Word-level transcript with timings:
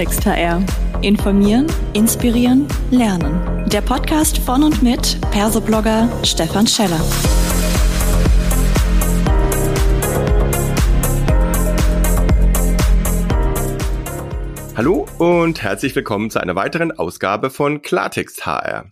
Klartext 0.00 0.24
HR. 0.24 0.64
Informieren, 1.02 1.66
inspirieren, 1.92 2.66
lernen. 2.90 3.68
Der 3.68 3.82
Podcast 3.82 4.38
von 4.38 4.62
und 4.62 4.82
mit 4.82 5.20
Persoblogger 5.30 6.08
Stefan 6.24 6.66
Scheller. 6.66 6.98
Hallo 14.74 15.06
und 15.18 15.62
herzlich 15.62 15.94
willkommen 15.94 16.30
zu 16.30 16.40
einer 16.40 16.54
weiteren 16.54 16.92
Ausgabe 16.92 17.50
von 17.50 17.82
Klartext 17.82 18.46
HR. 18.46 18.90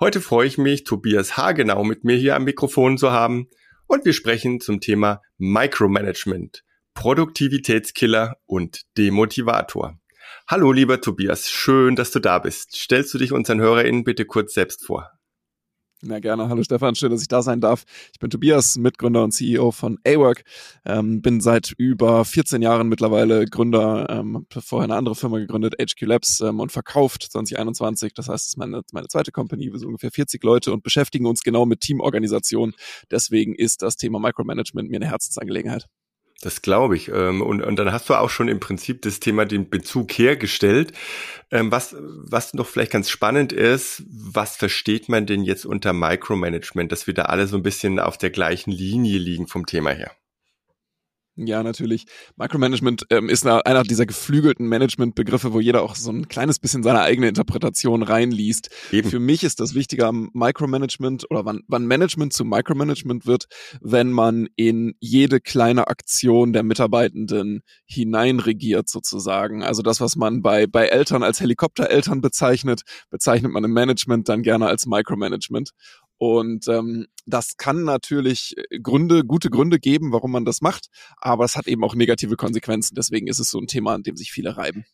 Heute 0.00 0.22
freue 0.22 0.46
ich 0.46 0.56
mich, 0.56 0.84
Tobias 0.84 1.36
Hagenau 1.36 1.84
mit 1.84 2.04
mir 2.04 2.16
hier 2.16 2.34
am 2.34 2.44
Mikrofon 2.44 2.96
zu 2.96 3.12
haben 3.12 3.50
und 3.86 4.06
wir 4.06 4.14
sprechen 4.14 4.62
zum 4.62 4.80
Thema 4.80 5.20
Micromanagement, 5.36 6.64
Produktivitätskiller 6.94 8.38
und 8.46 8.86
Demotivator. 8.96 9.98
Hallo 10.46 10.72
lieber 10.72 11.00
Tobias, 11.00 11.48
schön, 11.50 11.96
dass 11.96 12.10
du 12.10 12.20
da 12.20 12.38
bist. 12.38 12.74
Stellst 12.74 13.12
du 13.12 13.18
dich 13.18 13.32
unseren 13.32 13.60
HörerInnen 13.60 14.04
bitte 14.04 14.24
kurz 14.24 14.54
selbst 14.54 14.84
vor? 14.84 15.18
Na 16.00 16.20
gerne. 16.20 16.48
Hallo 16.48 16.62
Stefan, 16.62 16.94
schön, 16.94 17.10
dass 17.10 17.22
ich 17.22 17.28
da 17.28 17.42
sein 17.42 17.60
darf. 17.60 17.82
Ich 18.12 18.20
bin 18.20 18.30
Tobias, 18.30 18.76
Mitgründer 18.76 19.24
und 19.24 19.32
CEO 19.32 19.72
von 19.72 19.98
A-Work. 20.06 20.44
Ähm, 20.84 21.22
bin 21.22 21.40
seit 21.40 21.74
über 21.76 22.24
14 22.24 22.62
Jahren 22.62 22.88
mittlerweile 22.88 23.46
Gründer, 23.46 24.06
ähm, 24.08 24.46
vorher 24.48 24.84
eine 24.84 24.94
andere 24.94 25.16
Firma 25.16 25.38
gegründet, 25.38 25.74
HQ 25.80 26.00
Labs, 26.02 26.40
ähm, 26.40 26.60
und 26.60 26.70
verkauft 26.70 27.24
2021. 27.24 28.14
Das 28.14 28.28
heißt, 28.28 28.44
es 28.46 28.48
ist 28.52 28.58
meine, 28.58 28.82
meine 28.92 29.08
zweite 29.08 29.32
Company. 29.32 29.72
Wir 29.72 29.78
sind 29.80 29.88
ungefähr 29.88 30.12
40 30.12 30.44
Leute 30.44 30.72
und 30.72 30.84
beschäftigen 30.84 31.26
uns 31.26 31.42
genau 31.42 31.66
mit 31.66 31.80
Teamorganisation. 31.80 32.74
Deswegen 33.10 33.56
ist 33.56 33.82
das 33.82 33.96
Thema 33.96 34.20
Micromanagement 34.20 34.88
mir 34.88 34.96
eine 34.98 35.10
Herzensangelegenheit. 35.10 35.88
Das 36.40 36.62
glaube 36.62 36.96
ich. 36.96 37.08
Ähm, 37.08 37.42
und, 37.42 37.62
und 37.62 37.76
dann 37.76 37.90
hast 37.92 38.08
du 38.08 38.14
auch 38.14 38.30
schon 38.30 38.48
im 38.48 38.60
Prinzip 38.60 39.02
das 39.02 39.18
Thema 39.18 39.44
den 39.44 39.68
Bezug 39.70 40.12
hergestellt. 40.12 40.92
Ähm, 41.50 41.72
was, 41.72 41.96
was 41.98 42.54
noch 42.54 42.66
vielleicht 42.66 42.92
ganz 42.92 43.10
spannend 43.10 43.52
ist, 43.52 44.04
was 44.08 44.56
versteht 44.56 45.08
man 45.08 45.26
denn 45.26 45.42
jetzt 45.42 45.66
unter 45.66 45.92
Micromanagement, 45.92 46.92
dass 46.92 47.08
wir 47.08 47.14
da 47.14 47.22
alle 47.22 47.48
so 47.48 47.56
ein 47.56 47.64
bisschen 47.64 47.98
auf 47.98 48.18
der 48.18 48.30
gleichen 48.30 48.70
Linie 48.70 49.18
liegen 49.18 49.48
vom 49.48 49.66
Thema 49.66 49.90
her? 49.90 50.12
Ja, 51.40 51.62
natürlich. 51.62 52.06
Micromanagement 52.36 53.06
ähm, 53.10 53.28
ist 53.28 53.46
eine, 53.46 53.64
einer 53.64 53.84
dieser 53.84 54.06
geflügelten 54.06 54.66
Managementbegriffe, 54.66 55.52
wo 55.52 55.60
jeder 55.60 55.82
auch 55.82 55.94
so 55.94 56.10
ein 56.10 56.26
kleines 56.26 56.58
bisschen 56.58 56.82
seine 56.82 57.02
eigene 57.02 57.28
Interpretation 57.28 58.02
reinliest. 58.02 58.70
Eben. 58.90 59.08
Für 59.08 59.20
mich 59.20 59.44
ist 59.44 59.60
das 59.60 59.76
Wichtige 59.76 60.04
am 60.04 60.30
Micromanagement 60.34 61.30
oder 61.30 61.44
wann, 61.44 61.60
wann 61.68 61.86
Management 61.86 62.32
zu 62.32 62.44
Micromanagement 62.44 63.26
wird, 63.26 63.46
wenn 63.80 64.10
man 64.10 64.48
in 64.56 64.94
jede 64.98 65.40
kleine 65.40 65.86
Aktion 65.86 66.52
der 66.52 66.64
Mitarbeitenden 66.64 67.60
hineinregiert 67.86 68.88
sozusagen. 68.88 69.62
Also 69.62 69.82
das, 69.82 70.00
was 70.00 70.16
man 70.16 70.42
bei, 70.42 70.66
bei 70.66 70.86
Eltern 70.86 71.22
als 71.22 71.40
Helikoptereltern 71.40 72.20
bezeichnet, 72.20 72.82
bezeichnet 73.10 73.52
man 73.52 73.62
im 73.62 73.72
Management 73.72 74.28
dann 74.28 74.42
gerne 74.42 74.66
als 74.66 74.86
Micromanagement. 74.86 75.70
Und 76.18 76.66
ähm, 76.66 77.06
das 77.26 77.56
kann 77.56 77.84
natürlich 77.84 78.56
Gründe, 78.82 79.24
gute 79.24 79.50
Gründe 79.50 79.78
geben, 79.78 80.12
warum 80.12 80.32
man 80.32 80.44
das 80.44 80.60
macht, 80.60 80.88
aber 81.16 81.44
es 81.44 81.56
hat 81.56 81.68
eben 81.68 81.84
auch 81.84 81.94
negative 81.94 82.36
Konsequenzen. 82.36 82.96
Deswegen 82.96 83.28
ist 83.28 83.38
es 83.38 83.50
so 83.50 83.58
ein 83.58 83.68
Thema, 83.68 83.94
an 83.94 84.02
dem 84.02 84.16
sich 84.16 84.32
viele 84.32 84.56
reiben. 84.56 84.84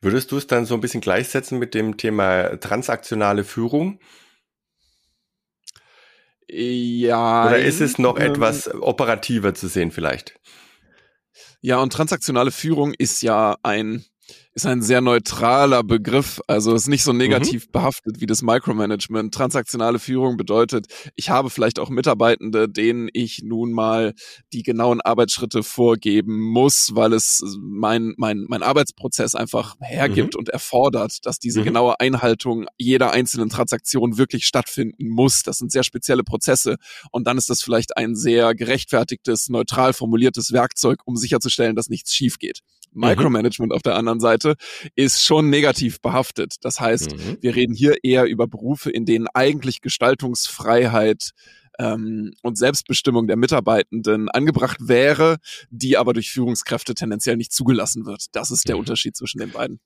Würdest 0.00 0.30
du 0.32 0.36
es 0.36 0.46
dann 0.46 0.66
so 0.66 0.74
ein 0.74 0.80
bisschen 0.80 1.00
gleichsetzen 1.00 1.58
mit 1.58 1.74
dem 1.74 1.96
Thema 1.96 2.58
transaktionale 2.60 3.44
Führung? 3.44 4.00
Ja. 6.48 7.46
Oder 7.46 7.58
ist 7.58 7.80
es 7.80 7.98
noch 7.98 8.18
ähm, 8.18 8.32
etwas 8.32 8.72
operativer 8.72 9.54
zu 9.54 9.68
sehen 9.68 9.90
vielleicht? 9.90 10.38
Ja, 11.60 11.80
und 11.80 11.92
transaktionale 11.92 12.52
Führung 12.52 12.94
ist 12.94 13.22
ja 13.22 13.56
ein 13.62 14.04
ist 14.56 14.64
ein 14.64 14.80
sehr 14.80 15.02
neutraler 15.02 15.84
Begriff, 15.84 16.40
also 16.46 16.74
ist 16.74 16.88
nicht 16.88 17.02
so 17.04 17.12
mhm. 17.12 17.18
negativ 17.18 17.66
mhm. 17.66 17.72
behaftet 17.72 18.20
wie 18.22 18.26
das 18.26 18.40
Micromanagement. 18.40 19.34
Transaktionale 19.34 19.98
Führung 19.98 20.38
bedeutet, 20.38 20.86
ich 21.14 21.28
habe 21.28 21.50
vielleicht 21.50 21.78
auch 21.78 21.90
Mitarbeitende, 21.90 22.66
denen 22.66 23.10
ich 23.12 23.42
nun 23.42 23.72
mal 23.72 24.14
die 24.54 24.62
genauen 24.62 25.02
Arbeitsschritte 25.02 25.62
vorgeben 25.62 26.40
muss, 26.40 26.94
weil 26.94 27.12
es 27.12 27.44
mein, 27.60 28.14
mein, 28.16 28.46
mein 28.48 28.62
Arbeitsprozess 28.62 29.34
einfach 29.34 29.76
hergibt 29.80 30.34
mhm. 30.34 30.38
und 30.38 30.48
erfordert, 30.48 31.26
dass 31.26 31.38
diese 31.38 31.60
mhm. 31.60 31.64
genaue 31.64 32.00
Einhaltung 32.00 32.64
jeder 32.78 33.12
einzelnen 33.12 33.50
Transaktion 33.50 34.16
wirklich 34.16 34.46
stattfinden 34.46 35.08
muss. 35.08 35.42
Das 35.42 35.58
sind 35.58 35.70
sehr 35.70 35.84
spezielle 35.84 36.24
Prozesse 36.24 36.76
und 37.10 37.26
dann 37.26 37.36
ist 37.36 37.50
das 37.50 37.62
vielleicht 37.62 37.98
ein 37.98 38.14
sehr 38.16 38.54
gerechtfertigtes, 38.54 39.50
neutral 39.50 39.92
formuliertes 39.92 40.52
Werkzeug, 40.52 41.00
um 41.04 41.16
sicherzustellen, 41.16 41.76
dass 41.76 41.90
nichts 41.90 42.14
schief 42.14 42.38
geht. 42.38 42.62
Mhm. 42.96 43.08
Micromanagement 43.08 43.70
mhm. 43.70 43.76
auf 43.76 43.82
der 43.82 43.96
anderen 43.96 44.20
Seite 44.20 44.56
ist 44.94 45.24
schon 45.24 45.50
negativ 45.50 46.00
behaftet. 46.00 46.56
Das 46.62 46.80
heißt, 46.80 47.12
mhm. 47.12 47.38
wir 47.40 47.54
reden 47.54 47.74
hier 47.74 47.96
eher 48.02 48.24
über 48.24 48.46
Berufe, 48.46 48.90
in 48.90 49.04
denen 49.04 49.28
eigentlich 49.34 49.80
Gestaltungsfreiheit 49.80 51.30
ähm, 51.78 52.32
und 52.42 52.58
Selbstbestimmung 52.58 53.26
der 53.26 53.36
Mitarbeitenden 53.36 54.28
angebracht 54.28 54.78
wäre, 54.80 55.36
die 55.70 55.96
aber 55.96 56.12
durch 56.12 56.30
Führungskräfte 56.30 56.94
tendenziell 56.94 57.36
nicht 57.36 57.52
zugelassen 57.52 58.06
wird. 58.06 58.26
Das 58.32 58.50
ist 58.50 58.68
der 58.68 58.76
mhm. 58.76 58.80
Unterschied 58.80 59.16
zwischen 59.16 59.38
den 59.38 59.50
beiden. 59.50 59.80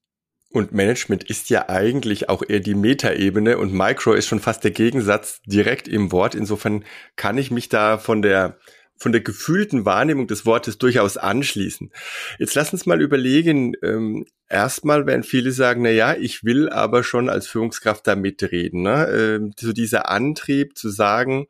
Und 0.53 0.72
Management 0.72 1.22
ist 1.22 1.48
ja 1.48 1.69
eigentlich 1.69 2.28
auch 2.28 2.42
eher 2.47 2.59
die 2.59 2.75
Metaebene 2.75 3.56
und 3.56 3.72
Micro 3.72 4.15
ist 4.15 4.27
schon 4.27 4.41
fast 4.41 4.65
der 4.65 4.72
Gegensatz 4.72 5.41
direkt 5.47 5.87
im 5.87 6.10
Wort. 6.10 6.34
Insofern 6.34 6.84
kann 7.15 7.38
ich 7.38 7.53
mich 7.53 7.69
da 7.69 7.98
von 7.98 8.21
der 8.21 8.59
von 9.00 9.12
der 9.12 9.22
gefühlten 9.22 9.87
Wahrnehmung 9.87 10.27
des 10.27 10.44
Wortes 10.44 10.77
durchaus 10.77 11.16
anschließen. 11.16 11.91
Jetzt 12.38 12.55
lass 12.55 12.72
uns 12.72 12.84
mal 12.84 13.00
überlegen, 13.00 13.72
ähm, 13.83 14.27
erstmal 14.47 15.06
werden 15.06 15.22
viele 15.22 15.53
sagen, 15.53 15.83
na 15.83 15.91
ja, 15.91 16.15
ich 16.15 16.44
will 16.44 16.69
aber 16.69 17.03
schon 17.03 17.31
als 17.31 17.49
Führungskraft 17.49 18.06
da 18.06 18.15
mitreden. 18.15 18.83
Ne? 18.83 19.09
Ähm, 19.09 19.53
so 19.59 19.72
dieser 19.72 20.10
Antrieb 20.10 20.77
zu 20.77 20.91
sagen, 20.91 21.47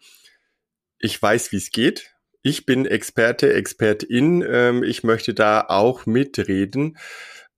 ich 1.00 1.21
weiß, 1.21 1.50
wie 1.50 1.56
es 1.56 1.72
geht, 1.72 2.15
ich 2.43 2.66
bin 2.66 2.87
Experte, 2.87 3.53
Expertin, 3.53 4.44
ähm, 4.49 4.84
ich 4.84 5.03
möchte 5.03 5.34
da 5.34 5.65
auch 5.66 6.06
mitreden. 6.06 6.99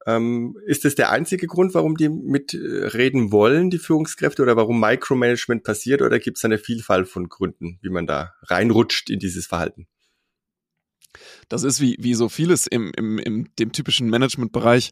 Ähm, 0.06 0.56
ist 0.66 0.84
das 0.84 0.94
der 0.94 1.10
einzige 1.10 1.46
Grund, 1.46 1.74
warum 1.74 1.96
die 1.96 2.08
mitreden 2.08 3.30
wollen, 3.30 3.70
die 3.70 3.78
Führungskräfte, 3.78 4.42
oder 4.42 4.56
warum 4.56 4.80
Micromanagement 4.80 5.62
passiert, 5.62 6.02
oder 6.02 6.18
gibt 6.18 6.38
es 6.38 6.44
eine 6.44 6.58
Vielfalt 6.58 7.08
von 7.08 7.28
Gründen, 7.28 7.78
wie 7.82 7.90
man 7.90 8.06
da 8.06 8.34
reinrutscht 8.42 9.10
in 9.10 9.18
dieses 9.18 9.46
Verhalten? 9.46 9.86
Das 11.48 11.62
ist 11.62 11.80
wie, 11.80 11.96
wie 12.00 12.14
so 12.14 12.28
vieles 12.28 12.66
im, 12.66 12.90
im, 12.96 13.18
im 13.18 13.54
dem 13.58 13.72
typischen 13.72 14.08
Managementbereich 14.08 14.90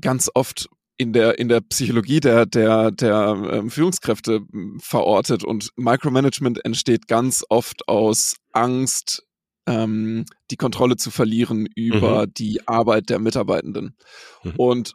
ganz 0.00 0.30
oft 0.34 0.68
in 0.98 1.12
der 1.12 1.38
in 1.38 1.48
der 1.48 1.60
Psychologie 1.60 2.20
der 2.20 2.46
der 2.46 2.90
der 2.90 3.36
ähm, 3.50 3.70
Führungskräfte 3.70 4.40
verortet 4.78 5.44
und 5.44 5.70
Micromanagement 5.76 6.64
entsteht 6.64 7.08
ganz 7.08 7.44
oft 7.48 7.88
aus 7.88 8.36
Angst 8.52 9.24
ähm, 9.66 10.24
die 10.50 10.56
Kontrolle 10.56 10.96
zu 10.96 11.10
verlieren 11.10 11.66
über 11.74 12.26
mhm. 12.26 12.34
die 12.34 12.66
Arbeit 12.66 13.10
der 13.10 13.18
Mitarbeitenden. 13.18 13.96
Mhm. 14.42 14.54
Und 14.56 14.94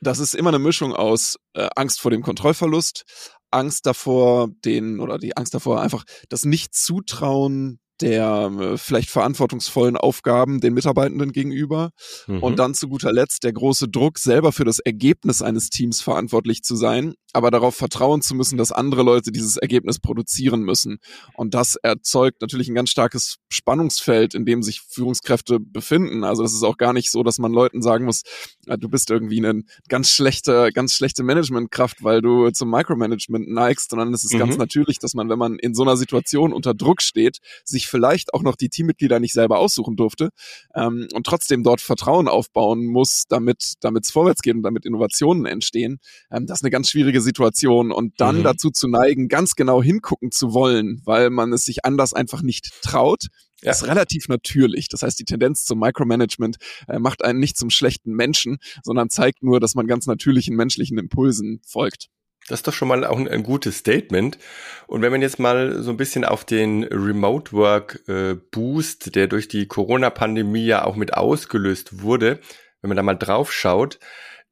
das 0.00 0.18
ist 0.18 0.34
immer 0.34 0.50
eine 0.50 0.58
Mischung 0.58 0.94
aus 0.94 1.38
äh, 1.54 1.68
Angst 1.76 2.00
vor 2.00 2.10
dem 2.10 2.22
Kontrollverlust, 2.22 3.04
Angst 3.50 3.86
davor, 3.86 4.48
den 4.64 5.00
oder 5.00 5.18
die 5.18 5.36
Angst 5.36 5.54
davor, 5.54 5.80
einfach 5.80 6.04
das 6.28 6.44
Nicht-Zutrauen 6.44 7.78
der 8.00 8.52
äh, 8.58 8.78
vielleicht 8.78 9.10
verantwortungsvollen 9.10 9.96
Aufgaben 9.96 10.60
den 10.60 10.74
Mitarbeitenden 10.74 11.32
gegenüber 11.32 11.90
mhm. 12.26 12.42
und 12.42 12.58
dann 12.58 12.74
zu 12.74 12.88
guter 12.88 13.12
Letzt 13.12 13.44
der 13.44 13.52
große 13.52 13.88
Druck, 13.88 14.18
selber 14.18 14.52
für 14.52 14.64
das 14.64 14.78
Ergebnis 14.78 15.42
eines 15.42 15.70
Teams 15.70 16.02
verantwortlich 16.02 16.62
zu 16.62 16.76
sein, 16.76 17.14
aber 17.32 17.50
darauf 17.50 17.74
vertrauen 17.74 18.22
zu 18.22 18.34
müssen, 18.34 18.56
dass 18.56 18.72
andere 18.72 19.02
Leute 19.02 19.32
dieses 19.32 19.56
Ergebnis 19.56 19.98
produzieren 19.98 20.62
müssen. 20.62 20.98
Und 21.34 21.54
das 21.54 21.76
erzeugt 21.76 22.40
natürlich 22.40 22.68
ein 22.68 22.74
ganz 22.74 22.90
starkes 22.90 23.36
Spannungsfeld, 23.50 24.34
in 24.34 24.44
dem 24.46 24.62
sich 24.62 24.80
Führungskräfte 24.80 25.60
befinden. 25.60 26.24
Also 26.24 26.42
das 26.42 26.54
ist 26.54 26.62
auch 26.62 26.78
gar 26.78 26.92
nicht 26.92 27.10
so, 27.10 27.22
dass 27.22 27.38
man 27.38 27.52
Leuten 27.52 27.82
sagen 27.82 28.04
muss, 28.04 28.22
du 28.66 28.88
bist 28.88 29.10
irgendwie 29.10 29.44
eine 29.44 29.62
ganz 29.88 30.10
schlechte, 30.10 30.70
ganz 30.72 30.94
schlechte 30.94 31.22
Managementkraft, 31.22 32.02
weil 32.02 32.22
du 32.22 32.50
zum 32.50 32.70
Micromanagement 32.70 33.48
neigst, 33.48 33.90
sondern 33.90 34.12
es 34.14 34.24
ist 34.24 34.34
mhm. 34.34 34.38
ganz 34.38 34.56
natürlich, 34.56 34.98
dass 34.98 35.14
man, 35.14 35.28
wenn 35.28 35.38
man 35.38 35.58
in 35.58 35.74
so 35.74 35.82
einer 35.82 35.96
Situation 35.96 36.52
unter 36.52 36.74
Druck 36.74 37.02
steht, 37.02 37.38
sich 37.64 37.85
sich 37.86 37.90
vielleicht 37.90 38.34
auch 38.34 38.42
noch 38.42 38.56
die 38.56 38.68
Teammitglieder 38.68 39.20
nicht 39.20 39.32
selber 39.32 39.58
aussuchen 39.58 39.96
durfte 39.96 40.30
ähm, 40.74 41.08
und 41.14 41.26
trotzdem 41.26 41.62
dort 41.62 41.80
Vertrauen 41.80 42.28
aufbauen 42.28 42.86
muss, 42.86 43.24
damit 43.28 43.74
damit 43.80 44.04
es 44.04 44.10
vorwärts 44.10 44.42
geht 44.42 44.54
und 44.54 44.62
damit 44.62 44.84
Innovationen 44.84 45.46
entstehen. 45.46 45.98
Ähm, 46.30 46.46
das 46.46 46.58
ist 46.58 46.64
eine 46.64 46.70
ganz 46.70 46.90
schwierige 46.90 47.20
Situation 47.20 47.92
und 47.92 48.20
dann 48.20 48.38
mhm. 48.38 48.42
dazu 48.42 48.70
zu 48.70 48.88
neigen, 48.88 49.28
ganz 49.28 49.54
genau 49.54 49.82
hingucken 49.82 50.30
zu 50.30 50.52
wollen, 50.52 51.00
weil 51.04 51.30
man 51.30 51.52
es 51.52 51.64
sich 51.64 51.84
anders 51.84 52.12
einfach 52.12 52.42
nicht 52.42 52.70
traut. 52.82 53.26
Ja. 53.62 53.72
ist 53.72 53.86
relativ 53.86 54.28
natürlich. 54.28 54.88
Das 54.88 55.02
heißt, 55.02 55.18
die 55.18 55.24
Tendenz 55.24 55.64
zum 55.64 55.80
Micromanagement 55.80 56.56
äh, 56.88 56.98
macht 56.98 57.24
einen 57.24 57.40
nicht 57.40 57.56
zum 57.56 57.70
schlechten 57.70 58.12
Menschen, 58.12 58.58
sondern 58.82 59.08
zeigt 59.08 59.42
nur, 59.42 59.60
dass 59.60 59.74
man 59.74 59.86
ganz 59.86 60.06
natürlichen 60.06 60.54
menschlichen 60.56 60.98
Impulsen 60.98 61.62
folgt. 61.66 62.08
Das 62.48 62.60
ist 62.60 62.68
doch 62.68 62.72
schon 62.72 62.88
mal 62.88 63.04
auch 63.04 63.18
ein, 63.18 63.28
ein, 63.28 63.42
gutes 63.42 63.78
Statement. 63.78 64.38
Und 64.86 65.02
wenn 65.02 65.10
man 65.10 65.22
jetzt 65.22 65.40
mal 65.40 65.82
so 65.82 65.90
ein 65.90 65.96
bisschen 65.96 66.24
auf 66.24 66.44
den 66.44 66.84
Remote 66.84 67.52
Work 67.52 68.02
äh, 68.08 68.34
Boost, 68.34 69.16
der 69.16 69.26
durch 69.26 69.48
die 69.48 69.66
Corona-Pandemie 69.66 70.64
ja 70.64 70.84
auch 70.84 70.94
mit 70.94 71.14
ausgelöst 71.14 72.02
wurde, 72.02 72.40
wenn 72.80 72.88
man 72.88 72.96
da 72.96 73.02
mal 73.02 73.14
drauf 73.14 73.52
schaut, 73.52 73.98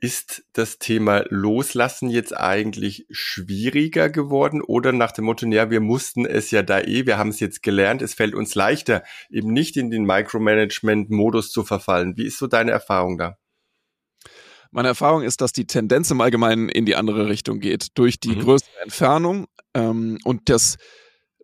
Ist 0.00 0.44
das 0.52 0.78
Thema 0.78 1.24
Loslassen 1.30 2.10
jetzt 2.10 2.36
eigentlich 2.36 3.06
schwieriger 3.10 4.10
geworden 4.10 4.60
oder 4.60 4.92
nach 4.92 5.12
dem 5.12 5.24
Motto, 5.24 5.46
ja, 5.46 5.70
wir 5.70 5.80
mussten 5.80 6.26
es 6.26 6.50
ja 6.50 6.62
da 6.62 6.80
eh, 6.80 7.06
wir 7.06 7.16
haben 7.16 7.30
es 7.30 7.40
jetzt 7.40 7.62
gelernt, 7.62 8.02
es 8.02 8.12
fällt 8.14 8.34
uns 8.34 8.54
leichter, 8.54 9.02
eben 9.30 9.52
nicht 9.52 9.76
in 9.76 9.90
den 9.90 10.04
Micromanagement-Modus 10.04 11.52
zu 11.52 11.64
verfallen. 11.64 12.16
Wie 12.16 12.26
ist 12.26 12.38
so 12.38 12.48
deine 12.48 12.72
Erfahrung 12.72 13.18
da? 13.18 13.38
Meine 14.74 14.88
Erfahrung 14.88 15.22
ist, 15.22 15.40
dass 15.40 15.52
die 15.52 15.66
Tendenz 15.66 16.10
im 16.10 16.20
Allgemeinen 16.20 16.68
in 16.68 16.84
die 16.84 16.96
andere 16.96 17.28
Richtung 17.28 17.60
geht. 17.60 17.96
Durch 17.96 18.18
die 18.18 18.34
mhm. 18.34 18.40
größere 18.40 18.82
Entfernung 18.82 19.46
ähm, 19.72 20.18
und 20.24 20.48
das 20.48 20.78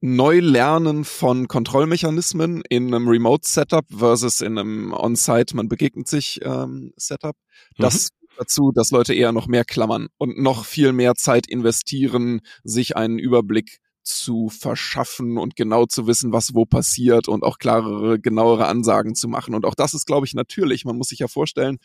Neulernen 0.00 1.04
von 1.04 1.46
Kontrollmechanismen 1.46 2.64
in 2.68 2.92
einem 2.92 3.06
Remote-Setup 3.06 3.84
versus 3.88 4.40
in 4.40 4.58
einem 4.58 4.92
On-Site, 4.92 5.54
man 5.54 5.68
begegnet 5.68 6.08
sich 6.08 6.40
ähm, 6.42 6.92
Setup. 6.96 7.36
Das 7.78 8.08
mhm. 8.10 8.34
dazu, 8.36 8.72
dass 8.74 8.90
Leute 8.90 9.14
eher 9.14 9.30
noch 9.30 9.46
mehr 9.46 9.64
klammern 9.64 10.08
und 10.18 10.36
noch 10.36 10.64
viel 10.64 10.92
mehr 10.92 11.14
Zeit 11.14 11.48
investieren, 11.48 12.40
sich 12.64 12.96
einen 12.96 13.20
Überblick 13.20 13.78
zu 14.02 14.48
verschaffen 14.48 15.38
und 15.38 15.54
genau 15.54 15.86
zu 15.86 16.08
wissen, 16.08 16.32
was 16.32 16.52
wo 16.52 16.64
passiert 16.64 17.28
und 17.28 17.44
auch 17.44 17.58
klarere, 17.58 18.18
genauere 18.18 18.66
Ansagen 18.66 19.14
zu 19.14 19.28
machen. 19.28 19.54
Und 19.54 19.64
auch 19.64 19.76
das 19.76 19.94
ist, 19.94 20.06
glaube 20.06 20.26
ich, 20.26 20.34
natürlich. 20.34 20.84
Man 20.84 20.96
muss 20.96 21.10
sich 21.10 21.20
ja 21.20 21.28
vorstellen, 21.28 21.78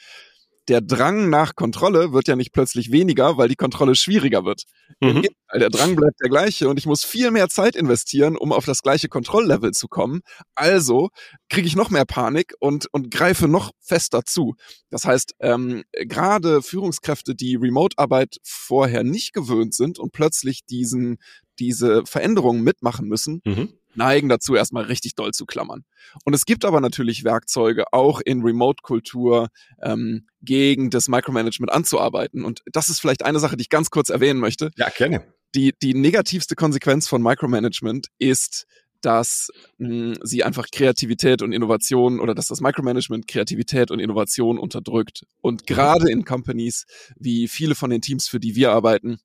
der 0.67 0.81
Drang 0.81 1.29
nach 1.29 1.55
Kontrolle 1.55 2.11
wird 2.11 2.27
ja 2.27 2.35
nicht 2.35 2.51
plötzlich 2.51 2.91
weniger, 2.91 3.37
weil 3.37 3.47
die 3.47 3.55
Kontrolle 3.55 3.95
schwieriger 3.95 4.45
wird. 4.45 4.63
Mhm. 4.99 5.25
Der 5.53 5.69
Drang 5.69 5.95
bleibt 5.95 6.19
der 6.21 6.29
gleiche 6.29 6.67
und 6.69 6.79
ich 6.79 6.85
muss 6.85 7.03
viel 7.03 7.31
mehr 7.31 7.49
Zeit 7.49 7.75
investieren, 7.75 8.35
um 8.35 8.51
auf 8.51 8.65
das 8.65 8.81
gleiche 8.81 9.07
Kontrolllevel 9.07 9.71
zu 9.71 9.87
kommen. 9.87 10.21
Also 10.55 11.09
kriege 11.49 11.67
ich 11.67 11.75
noch 11.75 11.91
mehr 11.91 12.05
Panik 12.05 12.53
und, 12.59 12.87
und 12.91 13.11
greife 13.11 13.47
noch 13.47 13.71
fester 13.79 14.23
zu. 14.25 14.55
Das 14.89 15.05
heißt, 15.05 15.35
ähm, 15.39 15.83
gerade 15.91 16.61
Führungskräfte, 16.61 17.35
die 17.35 17.55
Remote-Arbeit 17.55 18.37
vorher 18.43 19.03
nicht 19.03 19.33
gewöhnt 19.33 19.73
sind 19.73 19.99
und 19.99 20.11
plötzlich 20.11 20.65
diesen, 20.65 21.17
diese 21.59 22.05
Veränderungen 22.05 22.63
mitmachen 22.63 23.07
müssen, 23.07 23.41
mhm 23.45 23.69
neigen 23.97 24.29
dazu, 24.29 24.55
erstmal 24.55 24.85
richtig 24.85 25.15
doll 25.15 25.31
zu 25.31 25.45
klammern. 25.45 25.85
Und 26.23 26.33
es 26.33 26.45
gibt 26.45 26.65
aber 26.65 26.81
natürlich 26.81 27.23
Werkzeuge, 27.23 27.91
auch 27.93 28.21
in 28.21 28.41
Remote-Kultur 28.41 29.49
ähm, 29.81 30.27
gegen 30.41 30.89
das 30.89 31.07
Micromanagement 31.07 31.71
anzuarbeiten. 31.71 32.43
Und 32.43 32.61
das 32.71 32.89
ist 32.89 32.99
vielleicht 32.99 33.25
eine 33.25 33.39
Sache, 33.39 33.57
die 33.57 33.63
ich 33.63 33.69
ganz 33.69 33.89
kurz 33.89 34.09
erwähnen 34.09 34.39
möchte. 34.39 34.71
Ja, 34.77 34.89
gerne. 34.89 35.25
Die, 35.53 35.73
die 35.81 35.93
negativste 35.93 36.55
Konsequenz 36.55 37.07
von 37.07 37.21
Micromanagement 37.21 38.07
ist, 38.19 38.65
dass 39.01 39.51
mh, 39.77 39.87
hm, 39.87 40.15
sie 40.23 40.43
einfach 40.43 40.67
Kreativität 40.71 41.41
und 41.41 41.51
Innovation 41.51 42.19
oder 42.19 42.33
dass 42.33 42.47
das 42.47 42.61
Micromanagement 42.61 43.27
Kreativität 43.27 43.91
und 43.91 43.99
Innovation 43.99 44.57
unterdrückt. 44.57 45.25
Und 45.41 45.61
mhm. 45.61 45.65
gerade 45.65 46.11
in 46.11 46.25
Companies 46.25 46.85
wie 47.17 47.47
viele 47.47 47.75
von 47.75 47.89
den 47.89 48.01
Teams, 48.01 48.27
für 48.27 48.39
die 48.39 48.55
wir 48.55 48.71
arbeiten, 48.71 49.19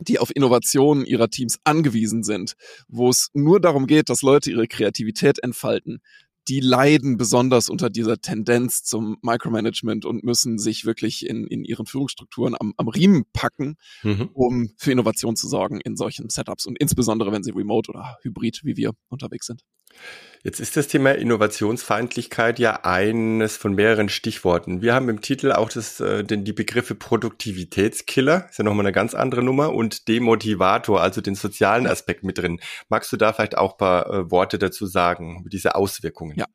die 0.00 0.18
auf 0.18 0.34
Innovationen 0.34 1.04
ihrer 1.04 1.28
Teams 1.28 1.58
angewiesen 1.64 2.22
sind, 2.22 2.54
wo 2.88 3.08
es 3.08 3.28
nur 3.34 3.60
darum 3.60 3.86
geht, 3.86 4.08
dass 4.08 4.22
Leute 4.22 4.50
ihre 4.50 4.66
Kreativität 4.66 5.42
entfalten, 5.42 6.00
die 6.48 6.60
leiden 6.60 7.16
besonders 7.16 7.68
unter 7.68 7.90
dieser 7.90 8.20
Tendenz 8.20 8.82
zum 8.82 9.18
Micromanagement 9.22 10.04
und 10.04 10.24
müssen 10.24 10.58
sich 10.58 10.84
wirklich 10.84 11.28
in, 11.28 11.46
in 11.46 11.64
ihren 11.64 11.86
Führungsstrukturen 11.86 12.56
am, 12.58 12.72
am 12.76 12.88
Riemen 12.88 13.24
packen, 13.32 13.76
mhm. 14.02 14.30
um 14.32 14.70
für 14.76 14.90
Innovation 14.90 15.36
zu 15.36 15.48
sorgen 15.48 15.80
in 15.80 15.96
solchen 15.96 16.28
Setups 16.28 16.66
und 16.66 16.78
insbesondere, 16.78 17.30
wenn 17.30 17.44
sie 17.44 17.52
remote 17.52 17.90
oder 17.90 18.16
hybrid 18.22 18.60
wie 18.64 18.76
wir 18.76 18.92
unterwegs 19.08 19.46
sind. 19.46 19.62
Jetzt 20.42 20.58
ist 20.58 20.74
das 20.78 20.88
Thema 20.88 21.12
Innovationsfeindlichkeit 21.12 22.58
ja 22.58 22.80
eines 22.82 23.58
von 23.58 23.74
mehreren 23.74 24.08
Stichworten. 24.08 24.80
Wir 24.80 24.94
haben 24.94 25.10
im 25.10 25.20
Titel 25.20 25.52
auch 25.52 25.68
das, 25.68 26.00
äh, 26.00 26.24
den, 26.24 26.44
die 26.44 26.54
Begriffe 26.54 26.94
Produktivitätskiller, 26.94 28.46
ist 28.48 28.58
ja 28.58 28.64
nochmal 28.64 28.86
eine 28.86 28.92
ganz 28.92 29.14
andere 29.14 29.42
Nummer, 29.42 29.74
und 29.74 30.08
Demotivator, 30.08 31.02
also 31.02 31.20
den 31.20 31.34
sozialen 31.34 31.86
Aspekt 31.86 32.24
mit 32.24 32.38
drin. 32.38 32.58
Magst 32.88 33.12
du 33.12 33.18
da 33.18 33.34
vielleicht 33.34 33.58
auch 33.58 33.76
paar 33.76 34.08
äh, 34.08 34.30
Worte 34.30 34.58
dazu 34.58 34.86
sagen, 34.86 35.40
über 35.40 35.50
diese 35.50 35.74
Auswirkungen? 35.74 36.38
Ja. 36.38 36.46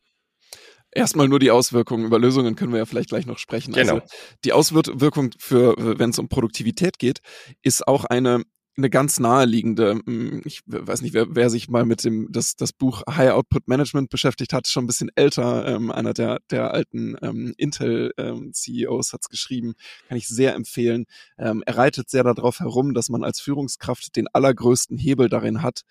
Erstmal 0.89 1.27
nur 1.27 1.39
die 1.39 1.51
Auswirkungen. 1.51 2.05
Über 2.05 2.17
Lösungen 2.17 2.55
können 2.55 2.71
wir 2.71 2.79
ja 2.79 2.85
vielleicht 2.85 3.09
gleich 3.09 3.27
noch 3.27 3.37
sprechen. 3.37 3.73
Genau. 3.73 3.95
Also 3.95 4.05
die 4.45 4.53
Auswirkung 4.53 5.31
für, 5.37 5.75
wenn 5.77 6.09
es 6.09 6.17
um 6.17 6.29
Produktivität 6.29 6.97
geht, 6.97 7.19
ist 7.61 7.87
auch 7.87 8.05
eine 8.05 8.43
eine 8.77 8.89
ganz 8.89 9.19
naheliegende, 9.19 9.99
hm, 10.05 10.41
ich 10.45 10.61
weiß 10.65 11.01
nicht, 11.01 11.13
wer, 11.13 11.27
wer 11.29 11.49
sich 11.49 11.69
mal 11.69 11.85
mit 11.85 12.03
dem, 12.03 12.31
das, 12.31 12.55
das 12.55 12.73
Buch 12.73 13.03
High 13.09 13.31
Output 13.31 13.67
Management 13.67 14.09
beschäftigt 14.09 14.53
hat, 14.53 14.67
schon 14.67 14.83
ein 14.83 14.87
bisschen 14.87 15.11
älter, 15.15 15.65
ähm, 15.67 15.91
einer 15.91 16.13
der, 16.13 16.39
der 16.49 16.73
alten 16.73 17.15
ähm, 17.21 17.53
Intel-CEOs 17.57 19.07
ähm, 19.09 19.13
hat 19.13 19.21
es 19.21 19.29
geschrieben, 19.29 19.73
kann 20.07 20.17
ich 20.17 20.27
sehr 20.27 20.55
empfehlen. 20.55 21.05
Ähm, 21.37 21.63
er 21.65 21.77
reitet 21.77 22.09
sehr 22.09 22.23
darauf 22.23 22.59
herum, 22.59 22.93
dass 22.93 23.09
man 23.09 23.23
als 23.23 23.39
Führungskraft 23.39 24.15
den 24.15 24.27
allergrößten 24.27 24.97
Hebel 24.97 25.29
darin 25.29 25.61
hat, 25.61 25.81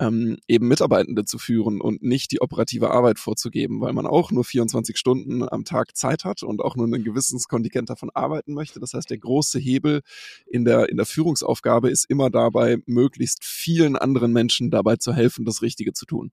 ähm, 0.00 0.38
eben 0.48 0.66
Mitarbeitende 0.66 1.24
zu 1.26 1.38
führen 1.38 1.80
und 1.80 2.02
nicht 2.02 2.32
die 2.32 2.40
operative 2.40 2.90
Arbeit 2.90 3.18
vorzugeben, 3.18 3.80
weil 3.82 3.92
man 3.92 4.06
auch 4.06 4.32
nur 4.32 4.44
24 4.44 4.96
Stunden 4.96 5.46
am 5.46 5.64
Tag 5.64 5.94
Zeit 5.96 6.24
hat 6.24 6.42
und 6.42 6.62
auch 6.62 6.74
nur 6.74 6.86
ein 6.86 7.04
gewisses 7.04 7.48
Kontingent 7.48 7.90
davon 7.90 8.10
arbeiten 8.14 8.54
möchte. 8.54 8.80
Das 8.80 8.94
heißt, 8.94 9.10
der 9.10 9.18
große 9.18 9.58
Hebel 9.58 10.00
in 10.46 10.64
der, 10.64 10.88
in 10.88 10.96
der 10.96 11.06
Führungsaufgabe 11.06 11.90
ist 11.90 12.08
immer 12.08 12.30
dabei, 12.30 12.78
möglichst 12.86 13.44
vielen 13.44 13.94
anderen 13.94 14.32
Menschen 14.32 14.70
dabei 14.70 14.96
zu 14.96 15.12
helfen, 15.12 15.44
das 15.44 15.60
Richtige 15.60 15.92
zu 15.92 16.06
tun. 16.06 16.32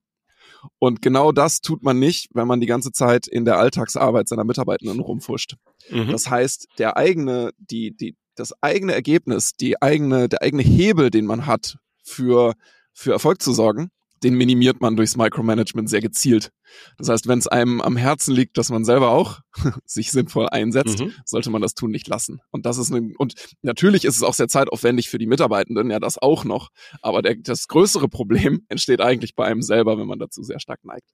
Und 0.78 1.02
genau 1.02 1.30
das 1.30 1.60
tut 1.60 1.82
man 1.82 1.98
nicht, 1.98 2.30
wenn 2.32 2.48
man 2.48 2.60
die 2.60 2.66
ganze 2.66 2.90
Zeit 2.90 3.28
in 3.28 3.44
der 3.44 3.58
Alltagsarbeit 3.58 4.28
seiner 4.28 4.44
Mitarbeitenden 4.44 4.98
rumfuscht. 4.98 5.56
Mhm. 5.90 6.08
Das 6.08 6.30
heißt, 6.30 6.68
der 6.78 6.96
eigene, 6.96 7.52
die, 7.58 7.94
die, 7.94 8.16
das 8.34 8.54
eigene 8.62 8.94
Ergebnis, 8.94 9.52
die 9.52 9.80
eigene, 9.80 10.28
der 10.28 10.42
eigene 10.42 10.62
Hebel, 10.62 11.10
den 11.10 11.26
man 11.26 11.46
hat 11.46 11.78
für 12.02 12.54
für 12.98 13.12
Erfolg 13.12 13.40
zu 13.40 13.52
sorgen, 13.52 13.90
den 14.24 14.34
minimiert 14.34 14.80
man 14.80 14.96
durchs 14.96 15.16
Micromanagement 15.16 15.88
sehr 15.88 16.00
gezielt. 16.00 16.50
Das 16.98 17.08
heißt, 17.08 17.28
wenn 17.28 17.38
es 17.38 17.46
einem 17.46 17.80
am 17.80 17.96
Herzen 17.96 18.34
liegt, 18.34 18.58
dass 18.58 18.70
man 18.70 18.84
selber 18.84 19.10
auch 19.10 19.38
sich 19.84 20.10
sinnvoll 20.10 20.48
einsetzt, 20.48 20.98
mhm. 20.98 21.12
sollte 21.24 21.50
man 21.50 21.62
das 21.62 21.74
tun 21.74 21.92
nicht 21.92 22.08
lassen. 22.08 22.40
Und 22.50 22.66
das 22.66 22.76
ist 22.76 22.92
eine, 22.92 23.12
und 23.16 23.34
natürlich 23.62 24.04
ist 24.04 24.16
es 24.16 24.24
auch 24.24 24.34
sehr 24.34 24.48
zeitaufwendig 24.48 25.08
für 25.08 25.18
die 25.18 25.28
Mitarbeitenden, 25.28 25.90
ja, 25.90 26.00
das 26.00 26.18
auch 26.18 26.44
noch. 26.44 26.70
Aber 27.00 27.22
der, 27.22 27.36
das 27.36 27.68
größere 27.68 28.08
Problem 28.08 28.64
entsteht 28.68 29.00
eigentlich 29.00 29.36
bei 29.36 29.44
einem 29.44 29.62
selber, 29.62 29.96
wenn 29.96 30.08
man 30.08 30.18
dazu 30.18 30.42
sehr 30.42 30.58
stark 30.58 30.84
neigt. 30.84 31.08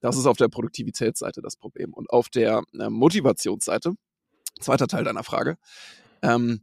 Das 0.00 0.16
ist 0.16 0.26
auf 0.26 0.36
der 0.36 0.48
Produktivitätsseite 0.48 1.42
das 1.42 1.56
Problem. 1.56 1.92
Und 1.92 2.10
auf 2.10 2.28
der 2.28 2.62
äh, 2.78 2.88
Motivationsseite, 2.88 3.94
zweiter 4.60 4.86
Teil 4.86 5.02
deiner 5.02 5.24
Frage, 5.24 5.56
ähm, 6.22 6.60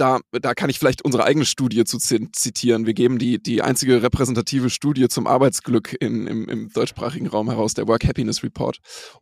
da, 0.00 0.20
da 0.32 0.54
kann 0.54 0.70
ich 0.70 0.78
vielleicht 0.78 1.04
unsere 1.04 1.24
eigene 1.24 1.44
Studie 1.44 1.84
zu 1.84 1.98
zitieren. 1.98 2.86
Wir 2.86 2.94
geben 2.94 3.18
die, 3.18 3.42
die 3.42 3.60
einzige 3.60 4.02
repräsentative 4.02 4.70
Studie 4.70 5.08
zum 5.08 5.26
Arbeitsglück 5.26 5.96
in, 6.00 6.26
im, 6.26 6.48
im 6.48 6.68
deutschsprachigen 6.70 7.26
Raum 7.26 7.50
heraus, 7.50 7.74
der 7.74 7.86
Work 7.86 8.04
Happiness 8.04 8.42
Report, 8.42 8.78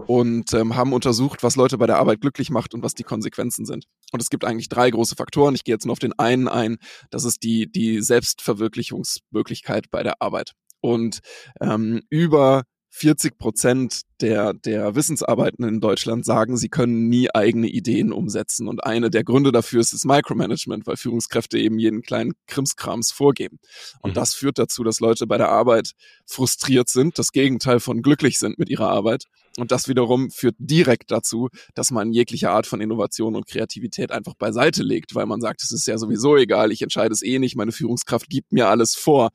und 0.06 0.52
ähm, 0.54 0.76
haben 0.76 0.92
untersucht, 0.92 1.42
was 1.42 1.56
Leute 1.56 1.78
bei 1.78 1.86
der 1.86 1.98
Arbeit 1.98 2.20
glücklich 2.20 2.50
macht 2.50 2.74
und 2.74 2.82
was 2.82 2.94
die 2.94 3.02
Konsequenzen 3.02 3.66
sind. 3.66 3.86
Und 4.12 4.22
es 4.22 4.30
gibt 4.30 4.44
eigentlich 4.44 4.68
drei 4.68 4.90
große 4.90 5.16
Faktoren. 5.16 5.54
Ich 5.54 5.64
gehe 5.64 5.74
jetzt 5.74 5.84
nur 5.84 5.92
auf 5.92 5.98
den 5.98 6.16
einen 6.18 6.48
ein. 6.48 6.78
Das 7.10 7.24
ist 7.24 7.42
die, 7.42 7.70
die 7.70 8.00
Selbstverwirklichungsmöglichkeit 8.00 9.90
bei 9.90 10.02
der 10.02 10.22
Arbeit. 10.22 10.52
Und 10.80 11.18
ähm, 11.60 12.02
über 12.08 12.62
40 12.90 13.36
Prozent 13.36 14.02
der, 14.20 14.52
der 14.54 14.94
Wissensarbeitenden 14.94 15.74
in 15.74 15.80
Deutschland 15.80 16.24
sagen, 16.24 16.56
sie 16.56 16.68
können 16.68 17.08
nie 17.08 17.28
eigene 17.32 17.68
Ideen 17.68 18.12
umsetzen. 18.12 18.68
Und 18.68 18.84
eine 18.84 19.10
der 19.10 19.24
Gründe 19.24 19.52
dafür 19.52 19.80
ist 19.80 19.92
das 19.92 20.04
Micromanagement, 20.04 20.86
weil 20.86 20.96
Führungskräfte 20.96 21.58
eben 21.58 21.78
jeden 21.78 22.02
kleinen 22.02 22.32
Krimskrams 22.46 23.12
vorgeben. 23.12 23.58
Und 24.00 24.10
mhm. 24.10 24.14
das 24.14 24.34
führt 24.34 24.58
dazu, 24.58 24.84
dass 24.84 25.00
Leute 25.00 25.26
bei 25.26 25.38
der 25.38 25.50
Arbeit 25.50 25.92
frustriert 26.26 26.88
sind, 26.88 27.18
das 27.18 27.32
Gegenteil 27.32 27.80
von 27.80 28.02
glücklich 28.02 28.38
sind 28.38 28.58
mit 28.58 28.68
ihrer 28.68 28.88
Arbeit. 28.88 29.24
Und 29.58 29.72
das 29.72 29.88
wiederum 29.88 30.30
führt 30.30 30.54
direkt 30.58 31.10
dazu, 31.10 31.48
dass 31.74 31.90
man 31.90 32.12
jegliche 32.12 32.50
Art 32.50 32.66
von 32.66 32.80
Innovation 32.80 33.34
und 33.34 33.46
Kreativität 33.46 34.12
einfach 34.12 34.34
beiseite 34.34 34.84
legt, 34.84 35.16
weil 35.16 35.26
man 35.26 35.40
sagt, 35.40 35.62
es 35.62 35.72
ist 35.72 35.86
ja 35.86 35.98
sowieso 35.98 36.36
egal, 36.36 36.70
ich 36.70 36.80
entscheide 36.80 37.12
es 37.12 37.22
eh 37.22 37.40
nicht, 37.40 37.56
meine 37.56 37.72
Führungskraft 37.72 38.28
gibt 38.28 38.52
mir 38.52 38.68
alles 38.68 38.94
vor. 38.94 39.30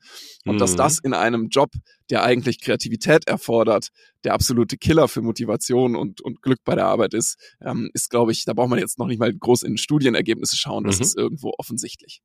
Und 0.46 0.54
mhm. 0.54 0.58
dass 0.58 0.76
das 0.76 0.98
in 0.98 1.12
einem 1.12 1.48
Job, 1.48 1.72
der 2.08 2.22
eigentlich 2.22 2.60
Kreativität 2.60 3.26
erfordert, 3.26 3.88
der 4.24 4.34
absolute 4.34 4.76
Killer 4.76 5.08
für 5.08 5.22
Motivation 5.22 5.96
und, 5.96 6.20
und 6.20 6.42
Glück 6.42 6.60
bei 6.64 6.74
der 6.74 6.86
Arbeit 6.86 7.14
ist, 7.14 7.36
ähm, 7.60 7.90
ist, 7.94 8.10
glaube 8.10 8.32
ich, 8.32 8.44
da 8.44 8.52
braucht 8.52 8.70
man 8.70 8.78
jetzt 8.78 8.98
noch 8.98 9.06
nicht 9.06 9.18
mal 9.18 9.32
groß 9.32 9.62
in 9.62 9.76
Studienergebnisse 9.76 10.56
schauen. 10.56 10.84
Das 10.84 10.98
mhm. 10.98 11.02
ist 11.02 11.16
irgendwo 11.16 11.52
offensichtlich. 11.58 12.22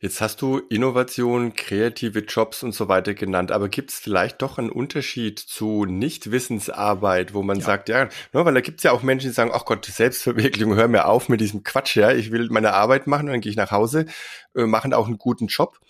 Jetzt 0.00 0.20
hast 0.20 0.42
du 0.42 0.58
Innovation, 0.58 1.54
kreative 1.54 2.20
Jobs 2.20 2.62
und 2.62 2.72
so 2.72 2.88
weiter 2.88 3.14
genannt, 3.14 3.50
aber 3.50 3.68
gibt 3.68 3.90
es 3.90 3.98
vielleicht 3.98 4.42
doch 4.42 4.58
einen 4.58 4.70
Unterschied 4.70 5.38
zu 5.38 5.86
Nichtwissensarbeit, 5.86 7.34
wo 7.34 7.42
man 7.42 7.58
ja. 7.58 7.64
sagt, 7.64 7.88
ja, 7.88 8.04
ne, 8.04 8.10
weil 8.32 8.54
da 8.54 8.60
gibt 8.60 8.80
es 8.80 8.84
ja 8.84 8.92
auch 8.92 9.02
Menschen, 9.02 9.28
die 9.28 9.34
sagen, 9.34 9.50
ach 9.52 9.64
Gott, 9.64 9.86
Selbstverwirklichung, 9.86 10.76
hör 10.76 10.86
mir 10.86 11.06
auf 11.06 11.28
mit 11.28 11.40
diesem 11.40 11.64
Quatsch, 11.64 11.96
ja, 11.96 12.12
ich 12.12 12.30
will 12.30 12.48
meine 12.50 12.74
Arbeit 12.74 13.06
machen 13.06 13.26
und 13.26 13.32
dann 13.32 13.40
gehe 13.40 13.50
ich 13.50 13.56
nach 13.56 13.72
Hause, 13.72 14.06
äh, 14.54 14.66
machen 14.66 14.92
auch 14.92 15.06
einen 15.06 15.18
guten 15.18 15.46
Job. 15.46 15.80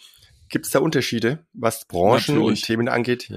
Gibt 0.48 0.64
es 0.64 0.72
da 0.72 0.78
Unterschiede, 0.78 1.44
was 1.52 1.84
Branchen 1.84 2.36
Natürlich. 2.36 2.46
und 2.46 2.62
Themen 2.62 2.88
angeht? 2.88 3.30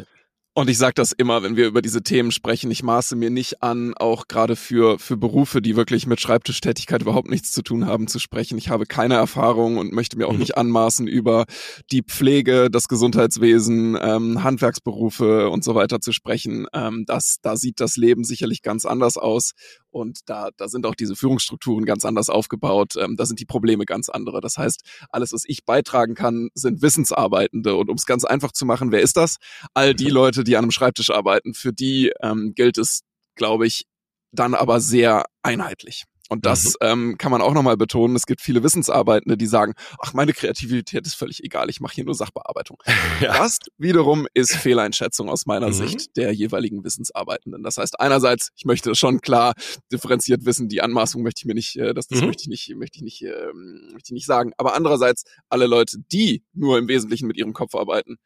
Und 0.54 0.70
ich 0.70 0.78
sage 0.78 0.96
das 0.96 1.14
immer, 1.14 1.44
wenn 1.44 1.56
wir 1.56 1.66
über 1.66 1.82
diese 1.82 2.04
Themen 2.04 2.30
sprechen. 2.30 2.70
Ich 2.72 2.84
maße 2.84 3.16
mir 3.16 3.30
nicht 3.30 3.64
an, 3.64 3.94
auch 3.94 4.28
gerade 4.28 4.58
für, 4.58 5.00
für 5.00 5.16
Berufe, 5.16 5.62
die 5.62 5.78
wirklich 5.78 6.08
mit 6.08 6.20
Schreibtischtätigkeit 6.20 7.02
überhaupt 7.02 7.30
nichts 7.30 7.54
zu 7.54 7.62
tun 7.62 7.86
haben, 7.86 8.10
zu 8.10 8.20
sprechen. 8.20 8.58
Ich 8.58 8.68
habe 8.68 8.86
keine 8.86 9.14
Erfahrung 9.14 9.78
und 9.78 9.94
möchte 9.94 10.18
mir 10.18 10.28
auch 10.28 10.34
mhm. 10.34 10.40
nicht 10.40 10.58
anmaßen, 10.58 11.08
über 11.08 11.46
die 11.90 12.04
Pflege, 12.04 12.70
das 12.70 12.90
Gesundheitswesen, 12.90 13.98
ähm, 14.02 14.44
Handwerksberufe 14.44 15.50
und 15.50 15.64
so 15.64 15.74
weiter 15.74 16.02
zu 16.02 16.12
sprechen. 16.12 16.68
Ähm, 16.74 17.06
das, 17.08 17.38
da 17.42 17.56
sieht 17.56 17.80
das 17.80 17.96
Leben 17.96 18.26
sicherlich 18.26 18.62
ganz 18.62 18.86
anders 18.86 19.16
aus. 19.16 19.52
Und 19.92 20.20
da, 20.26 20.50
da 20.58 20.68
sind 20.68 20.86
auch 20.86 20.96
diese 20.96 21.16
Führungsstrukturen 21.16 21.86
ganz 21.86 22.06
anders 22.06 22.30
aufgebaut. 22.30 22.96
Ähm, 22.98 23.18
da 23.18 23.26
sind 23.26 23.40
die 23.40 23.46
Probleme 23.46 23.86
ganz 23.86 24.10
andere. 24.10 24.42
Das 24.42 24.58
heißt, 24.58 24.82
alles, 25.10 25.34
was 25.34 25.44
ich 25.46 25.66
beitragen 25.66 26.16
kann, 26.16 26.50
sind 26.54 26.82
Wissensarbeitende. 26.82 27.76
Und 27.76 27.90
um 27.90 27.96
es 27.96 28.06
ganz 28.06 28.24
einfach 28.24 28.52
zu 28.52 28.66
machen, 28.66 28.92
wer 28.92 29.02
ist 29.02 29.18
das? 29.18 29.38
All 29.74 29.94
die 29.94 30.10
Leute, 30.10 30.44
die 30.44 30.58
an 30.58 30.64
einem 30.64 30.72
Schreibtisch 30.72 31.10
arbeiten, 31.10 31.54
für 31.54 31.74
die 31.74 32.12
ähm, 32.22 32.54
gilt 32.56 32.78
es, 32.78 33.02
glaube 33.36 33.68
ich, 33.68 33.86
dann 34.32 34.56
aber 34.56 34.80
sehr 34.80 35.26
einheitlich. 35.44 36.06
Und 36.32 36.46
das 36.46 36.78
mhm. 36.82 36.88
ähm, 36.88 37.16
kann 37.18 37.30
man 37.30 37.42
auch 37.42 37.54
nochmal 37.54 37.76
betonen. 37.76 38.16
Es 38.16 38.26
gibt 38.26 38.40
viele 38.40 38.64
Wissensarbeitende, 38.64 39.36
die 39.36 39.48
sagen, 39.48 39.74
ach, 40.00 40.14
meine 40.14 40.32
Kreativität 40.32 41.06
ist 41.06 41.16
völlig 41.16 41.44
egal, 41.44 41.70
ich 41.70 41.82
mache 41.82 41.96
hier 41.96 42.06
nur 42.06 42.16
Sachbearbeitung. 42.16 42.78
Ja. 43.20 43.38
Das 43.38 43.60
wiederum 43.78 44.26
ist 44.34 44.56
Fehleinschätzung 44.56 45.30
aus 45.30 45.46
meiner 45.46 45.68
mhm. 45.68 45.74
Sicht 45.74 46.18
der 46.18 46.32
jeweiligen 46.32 46.84
Wissensarbeitenden. 46.84 47.62
Das 47.62 47.78
heißt, 47.78 48.00
einerseits, 48.00 48.50
ich 48.56 48.66
möchte 48.66 48.96
schon 48.96 49.20
klar 49.22 49.54
differenziert 49.92 50.46
wissen, 50.46 50.70
die 50.70 50.82
Anmaßung 50.82 51.22
möchte 51.22 51.42
ich 51.42 51.46
mir 51.46 51.54
nicht, 51.54 51.76
äh, 51.76 51.94
das, 51.94 52.08
das 52.08 52.22
mhm. 52.22 52.28
möchte 52.28 52.44
ich 52.44 52.48
nicht, 52.48 52.76
möchte 52.76 52.98
ich 52.98 53.04
nicht, 53.04 53.22
äh, 53.24 53.54
möchte 53.92 54.08
ich 54.08 54.12
nicht 54.14 54.26
sagen. 54.26 54.54
Aber 54.58 54.74
andererseits, 54.74 55.26
alle 55.50 55.68
Leute, 55.68 55.98
die 56.12 56.44
nur 56.54 56.78
im 56.80 56.88
Wesentlichen 56.88 57.28
mit 57.28 57.38
ihrem 57.38 57.54
Kopf 57.54 57.76
arbeiten, 57.76 58.18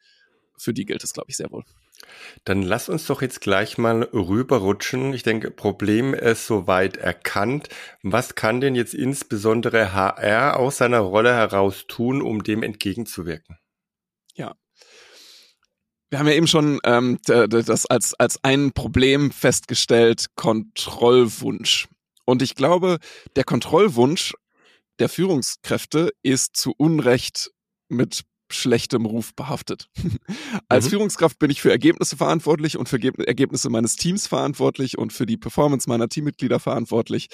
für 0.58 0.74
die 0.74 0.86
gilt 0.86 1.04
es, 1.04 1.14
glaube 1.14 1.30
ich, 1.30 1.38
sehr 1.38 1.52
wohl. 1.52 1.64
Dann 2.44 2.62
lass 2.62 2.90
uns 2.90 3.06
doch 3.08 3.22
jetzt 3.22 3.42
gleich 3.42 3.78
mal 3.78 4.04
rüberrutschen. 4.04 5.14
Ich 5.14 5.24
denke, 5.24 5.52
Problem 5.52 6.14
ist 6.14 6.46
soweit 6.46 6.98
erkannt. 6.98 7.70
Was 8.04 8.36
kann 8.36 8.62
denn 8.62 8.76
jetzt 8.76 8.94
insbesondere 8.94 9.94
HR 9.94 10.60
aus 10.60 10.78
seiner 10.78 11.00
Rolle 11.00 11.34
heraus 11.34 11.86
tun, 11.88 12.22
um 12.22 12.44
dem 12.44 12.64
entgegenzuwirken? 12.64 13.58
Ja. 14.36 14.56
Wir 16.10 16.20
haben 16.20 16.28
ja 16.28 16.34
eben 16.34 16.48
schon 16.48 16.80
ähm, 16.84 17.20
das 17.26 17.86
als, 17.88 18.14
als 18.14 18.44
ein 18.44 18.72
Problem 18.72 19.32
festgestellt, 19.32 20.28
Kontrollwunsch. 20.36 21.88
Und 22.26 22.42
ich 22.42 22.56
glaube, 22.56 23.00
der 23.36 23.44
Kontrollwunsch 23.44 24.34
der 25.00 25.10
Führungskräfte 25.10 26.12
ist 26.24 26.56
zu 26.56 26.74
Unrecht 26.78 27.52
mit 27.90 28.24
schlechtem 28.52 29.06
Ruf 29.06 29.34
behaftet. 29.36 29.88
Als 30.70 30.86
mhm. 30.86 30.90
Führungskraft 30.90 31.40
bin 31.40 31.50
ich 31.50 31.62
für 31.62 31.72
Ergebnisse 31.72 32.18
verantwortlich 32.18 32.78
und 32.78 32.90
für 32.90 33.00
Ergebnisse 33.26 33.70
meines 33.70 33.96
Teams 33.96 34.28
verantwortlich 34.28 34.98
und 34.98 35.14
für 35.14 35.26
die 35.26 35.38
Performance 35.38 35.90
meiner 35.90 36.10
Teammitglieder 36.10 36.60
verantwortlich. 36.60 37.28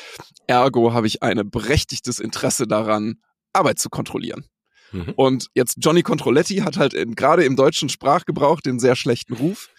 Ergo 0.48 0.94
habe 0.94 1.08
ich 1.08 1.24
ein 1.24 1.50
berechtigtes 1.50 2.20
Interesse 2.20 2.68
daran, 2.68 3.16
Arbeit 3.54 3.80
zu 3.80 3.90
kontrollieren. 3.90 4.46
Mhm. 4.92 5.14
Und 5.16 5.48
jetzt 5.54 5.78
Johnny 5.80 6.04
Controletti 6.04 6.58
hat 6.58 6.78
halt 6.78 6.94
gerade 7.16 7.44
im 7.44 7.56
deutschen 7.56 7.90
Sprachgebrauch 7.90 8.62
den 8.62 8.80
sehr 8.80 8.96
schlechten 8.96 9.34
Ruf. 9.34 9.70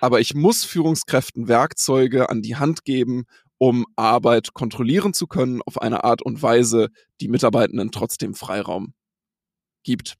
Aber 0.00 0.20
ich 0.20 0.34
muss 0.34 0.64
Führungskräften 0.64 1.48
Werkzeuge 1.48 2.30
an 2.30 2.42
die 2.42 2.56
Hand 2.56 2.84
geben, 2.84 3.24
um 3.58 3.86
Arbeit 3.96 4.54
kontrollieren 4.54 5.14
zu 5.14 5.26
können 5.26 5.60
auf 5.62 5.80
eine 5.80 6.04
Art 6.04 6.22
und 6.22 6.42
Weise, 6.42 6.88
die 7.20 7.28
Mitarbeitenden 7.28 7.92
trotzdem 7.92 8.34
Freiraum 8.34 8.94
gibt. 9.84 10.16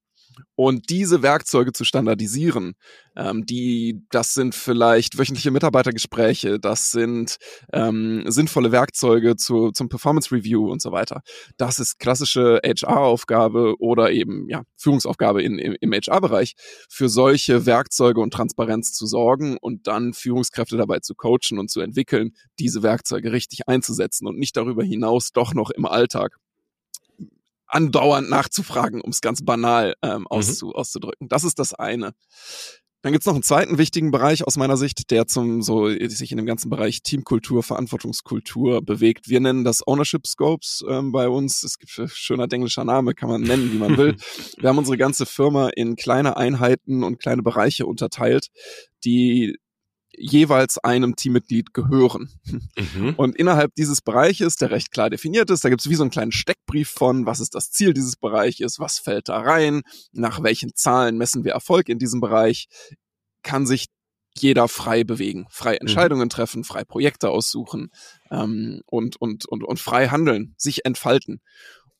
Und 0.54 0.90
diese 0.90 1.22
Werkzeuge 1.22 1.72
zu 1.72 1.84
standardisieren, 1.84 2.74
ähm, 3.16 3.44
die, 3.46 4.02
das 4.10 4.34
sind 4.34 4.54
vielleicht 4.54 5.18
wöchentliche 5.18 5.50
Mitarbeitergespräche, 5.50 6.58
das 6.58 6.90
sind 6.90 7.36
ähm, 7.72 8.24
sinnvolle 8.26 8.72
Werkzeuge 8.72 9.36
zu, 9.36 9.70
zum 9.72 9.88
Performance 9.88 10.34
Review 10.34 10.70
und 10.70 10.80
so 10.80 10.92
weiter. 10.92 11.22
Das 11.56 11.78
ist 11.78 11.98
klassische 11.98 12.60
HR-Aufgabe 12.64 13.74
oder 13.78 14.12
eben 14.12 14.48
ja, 14.48 14.62
Führungsaufgabe 14.76 15.42
in, 15.42 15.58
im, 15.58 15.76
im 15.80 15.92
HR-Bereich, 15.92 16.54
für 16.88 17.08
solche 17.08 17.66
Werkzeuge 17.66 18.20
und 18.20 18.32
Transparenz 18.32 18.92
zu 18.92 19.06
sorgen 19.06 19.56
und 19.60 19.86
dann 19.86 20.12
Führungskräfte 20.14 20.76
dabei 20.76 21.00
zu 21.00 21.14
coachen 21.14 21.58
und 21.58 21.70
zu 21.70 21.80
entwickeln, 21.80 22.32
diese 22.58 22.82
Werkzeuge 22.82 23.32
richtig 23.32 23.68
einzusetzen 23.68 24.26
und 24.26 24.38
nicht 24.38 24.56
darüber 24.56 24.84
hinaus 24.84 25.32
doch 25.32 25.54
noch 25.54 25.70
im 25.70 25.86
Alltag 25.86 26.38
andauernd 27.72 28.28
nachzufragen, 28.30 29.00
um 29.00 29.10
es 29.10 29.20
ganz 29.20 29.44
banal 29.44 29.94
ähm, 30.02 30.26
auszu 30.28 30.66
mhm. 30.66 30.72
auszudrücken. 30.72 31.28
Das 31.28 31.44
ist 31.44 31.58
das 31.58 31.74
eine. 31.74 32.12
Dann 33.02 33.12
gibt's 33.12 33.26
noch 33.26 33.34
einen 33.34 33.42
zweiten 33.42 33.78
wichtigen 33.78 34.12
Bereich 34.12 34.46
aus 34.46 34.56
meiner 34.56 34.76
Sicht, 34.76 35.10
der 35.10 35.26
zum 35.26 35.60
so 35.60 35.88
sich 35.88 36.30
in 36.30 36.36
dem 36.36 36.46
ganzen 36.46 36.70
Bereich 36.70 37.02
Teamkultur, 37.02 37.64
Verantwortungskultur 37.64 38.80
bewegt. 38.80 39.28
Wir 39.28 39.40
nennen 39.40 39.64
das 39.64 39.84
Ownership 39.84 40.24
Scopes 40.24 40.84
ähm, 40.88 41.10
bei 41.10 41.28
uns. 41.28 41.64
Es 41.64 41.78
gibt 41.78 41.90
schöner 42.12 42.46
englischer 42.52 42.84
Name, 42.84 43.14
kann 43.14 43.28
man 43.28 43.40
nennen, 43.40 43.72
wie 43.72 43.78
man 43.78 43.96
will. 43.96 44.16
Wir 44.58 44.68
haben 44.68 44.78
unsere 44.78 44.96
ganze 44.96 45.26
Firma 45.26 45.70
in 45.70 45.96
kleine 45.96 46.36
Einheiten 46.36 47.02
und 47.02 47.18
kleine 47.18 47.42
Bereiche 47.42 47.86
unterteilt, 47.86 48.50
die 49.04 49.56
jeweils 50.16 50.78
einem 50.78 51.16
Teammitglied 51.16 51.72
gehören. 51.74 52.30
Mhm. 52.76 53.14
Und 53.16 53.36
innerhalb 53.36 53.74
dieses 53.74 54.02
Bereiches, 54.02 54.56
der 54.56 54.70
recht 54.70 54.90
klar 54.90 55.10
definiert 55.10 55.50
ist, 55.50 55.64
da 55.64 55.68
gibt 55.68 55.80
es 55.80 55.88
wie 55.88 55.94
so 55.94 56.02
einen 56.02 56.10
kleinen 56.10 56.32
Steckbrief 56.32 56.90
von, 56.90 57.26
was 57.26 57.40
ist 57.40 57.54
das 57.54 57.70
Ziel 57.70 57.94
dieses 57.94 58.16
Bereiches, 58.16 58.78
was 58.78 58.98
fällt 58.98 59.28
da 59.28 59.40
rein, 59.40 59.82
nach 60.12 60.42
welchen 60.42 60.74
Zahlen 60.74 61.16
messen 61.16 61.44
wir 61.44 61.52
Erfolg 61.52 61.88
in 61.88 61.98
diesem 61.98 62.20
Bereich, 62.20 62.68
kann 63.42 63.66
sich 63.66 63.86
jeder 64.34 64.68
frei 64.68 65.04
bewegen, 65.04 65.46
frei 65.50 65.72
mhm. 65.72 65.78
Entscheidungen 65.82 66.28
treffen, 66.28 66.64
frei 66.64 66.84
Projekte 66.84 67.30
aussuchen 67.30 67.90
ähm, 68.30 68.82
und, 68.86 69.20
und, 69.20 69.46
und, 69.46 69.64
und 69.64 69.80
frei 69.80 70.08
handeln, 70.08 70.54
sich 70.56 70.84
entfalten. 70.84 71.40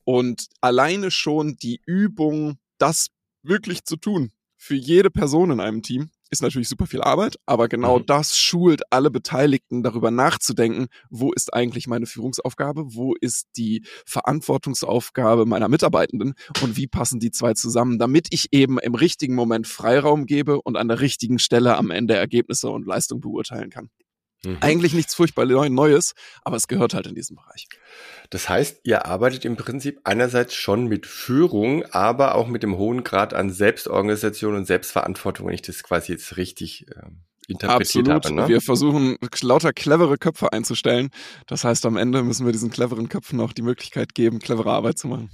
Und 0.04 0.47
alleine 0.61 1.11
schon 1.11 1.57
die 1.57 1.81
Übung, 1.87 2.59
das 2.78 3.09
wirklich 3.42 3.85
zu 3.85 3.97
tun, 3.97 4.33
für 4.57 4.75
jede 4.75 5.11
Person 5.11 5.50
in 5.50 5.61
einem 5.61 5.83
Team, 5.83 6.11
ist 6.33 6.43
natürlich 6.43 6.69
super 6.69 6.87
viel 6.87 7.03
Arbeit, 7.03 7.37
aber 7.47 7.69
genau 7.69 7.99
mhm. 7.99 8.07
das 8.07 8.39
schult 8.39 8.83
alle 8.91 9.11
Beteiligten 9.11 9.83
darüber 9.83 10.11
nachzudenken, 10.11 10.87
wo 11.11 11.31
ist 11.33 11.53
eigentlich 11.53 11.87
meine 11.87 12.07
Führungsaufgabe, 12.07 12.95
wo 12.95 13.15
ist 13.21 13.49
die 13.57 13.85
Verantwortungsaufgabe 14.07 15.45
meiner 15.45 15.69
Mitarbeitenden 15.69 16.35
und 16.62 16.77
wie 16.77 16.87
passen 16.89 17.21
die 17.21 17.31
zwei 17.31 17.53
zusammen, 17.53 17.99
damit 17.99 18.29
ich 18.31 18.49
eben 18.51 18.79
im 18.79 18.95
richtigen 18.95 19.35
Moment 19.35 19.67
Freiraum 19.67 20.25
gebe 20.25 20.61
und 20.62 20.77
an 20.77 20.89
der 20.89 21.01
richtigen 21.01 21.39
Stelle 21.39 21.77
am 21.77 21.91
Ende 21.91 22.15
Ergebnisse 22.15 22.71
und 22.71 22.87
Leistung 22.87 23.21
beurteilen 23.21 23.69
kann. 23.69 23.91
Mhm. 24.45 24.59
Eigentlich 24.61 24.93
nichts 24.95 25.15
furchtbar 25.15 25.47
Neues, 25.47 26.15
aber 26.43 26.57
es 26.57 26.67
gehört 26.67 26.95
halt 26.95 27.07
in 27.07 27.15
diesen 27.15 27.37
Bereich. 27.37 27.69
Das 28.31 28.49
heißt, 28.49 28.81
ihr 28.85 29.07
arbeitet 29.07 29.45
im 29.45 29.57
Prinzip 29.57 30.01
einerseits 30.05 30.55
schon 30.55 30.87
mit 30.87 31.07
Führung, 31.07 31.85
aber 31.87 32.35
auch 32.35 32.49
mit 32.49 32.63
dem 32.63 32.77
hohen 32.77 33.05
Grad 33.05 33.35
an 33.35 33.51
Selbstorganisation 33.51 34.57
und 34.57 34.67
Selbstverantwortung, 34.67 35.47
wenn 35.47 35.55
ich 35.55 35.63
das 35.63 35.83
quasi 35.83 36.13
jetzt 36.13 36.37
richtig 36.37 36.87
äh, 36.89 37.03
interpretiert 37.47 38.09
Absolut. 38.09 38.25
habe. 38.25 38.35
Ne? 38.35 38.49
Wir 38.49 38.61
versuchen 38.61 39.17
lauter 39.43 39.73
clevere 39.73 40.19
Köpfe 40.19 40.53
einzustellen. 40.53 41.11
Das 41.47 41.65
heißt, 41.65 41.87
am 41.87 41.97
Ende 41.97 42.23
müssen 42.23 42.47
wir 42.47 42.53
diesen 42.53 42.71
cleveren 42.71 43.09
Köpfen 43.09 43.41
auch 43.41 43.53
die 43.53 43.63
Möglichkeit 43.63 44.15
geben, 44.15 44.39
clevere 44.39 44.73
Arbeit 44.73 44.99
zu 44.99 45.09
machen. 45.09 45.31